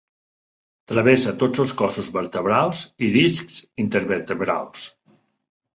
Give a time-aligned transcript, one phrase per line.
[0.91, 4.93] Travessa tots els cossos vertebrals i discs intervertebrals.